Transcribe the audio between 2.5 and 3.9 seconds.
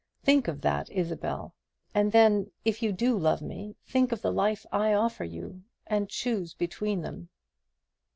if you do love me,